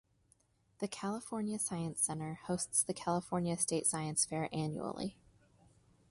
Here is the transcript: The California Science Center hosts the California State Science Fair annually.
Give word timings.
The 0.79 0.87
California 0.87 1.59
Science 1.59 2.01
Center 2.01 2.39
hosts 2.47 2.81
the 2.81 2.91
California 2.95 3.55
State 3.55 3.85
Science 3.85 4.25
Fair 4.25 4.49
annually. 4.51 5.15